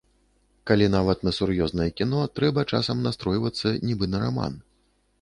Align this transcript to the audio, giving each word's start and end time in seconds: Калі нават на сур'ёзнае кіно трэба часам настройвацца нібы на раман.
Калі 0.71 0.87
нават 0.93 1.21
на 1.27 1.33
сур'ёзнае 1.39 1.87
кіно 2.03 2.23
трэба 2.39 2.67
часам 2.75 3.07
настройвацца 3.11 3.67
нібы 3.89 4.05
на 4.17 4.27
раман. 4.27 4.53